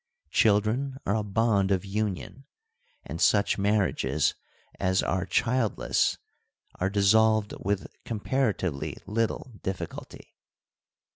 Children 0.31 0.97
are 1.05 1.13
a 1.15 1.21
bond 1.23 1.69
of 1.69 1.85
union, 1.85 2.45
and 3.05 3.21
such 3.21 3.59
marriages 3.59 4.33
as 4.79 5.03
are 5.03 5.27
childless 5.27 6.17
are 6.79 6.89
dissolved 6.89 7.53
with 7.59 7.85
comparatively 8.03 8.97
little 9.05 9.51
difficulty. 9.61 10.33